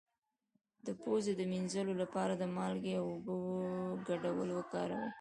د 0.85 0.87
پوزې 1.01 1.33
د 1.37 1.41
مینځلو 1.51 1.93
لپاره 2.01 2.33
د 2.37 2.43
مالګې 2.55 2.93
او 3.01 3.05
اوبو 3.13 3.37
ګډول 4.07 4.49
وکاروئ 4.53 5.07